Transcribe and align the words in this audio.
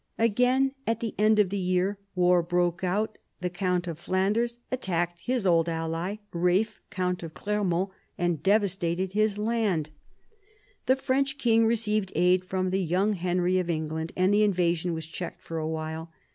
Again, 0.17 0.73
at 0.87 0.99
the 0.99 1.13
end 1.19 1.37
of 1.37 1.51
the 1.51 1.59
year, 1.59 1.99
war 2.15 2.41
broke 2.41 2.83
out. 2.83 3.19
The 3.41 3.51
count 3.51 3.87
of 3.87 3.99
Flanders 3.99 4.57
attacked 4.71 5.19
his 5.19 5.45
old 5.45 5.69
ally, 5.69 6.15
Kalph, 6.33 6.79
count 6.89 7.21
of 7.21 7.35
Clermont, 7.35 7.91
and 8.17 8.41
devastated 8.41 9.13
his 9.13 9.37
land. 9.37 9.91
The 10.87 10.95
French 10.95 11.37
D 11.37 11.37
34 11.37 11.43
PHILIP 11.43 11.69
AUGUSTUS 11.69 11.79
chap. 11.83 12.01
king 12.01 12.07
received 12.07 12.19
aid 12.19 12.45
from 12.49 12.69
the 12.71 12.83
young 12.83 13.13
Henry 13.13 13.59
of 13.59 13.69
England, 13.69 14.11
and 14.17 14.33
the 14.33 14.43
invasion 14.43 14.95
was 14.95 15.05
checked 15.05 15.43
for 15.43 15.59
a 15.59 15.69
while. 15.69 16.11